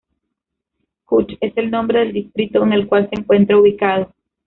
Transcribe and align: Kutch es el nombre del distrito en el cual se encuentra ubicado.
Kutch 1.05 1.33
es 1.41 1.55
el 1.57 1.69
nombre 1.69 1.99
del 1.99 2.11
distrito 2.13 2.63
en 2.63 2.73
el 2.73 2.87
cual 2.87 3.07
se 3.07 3.19
encuentra 3.19 3.59
ubicado. 3.59 4.11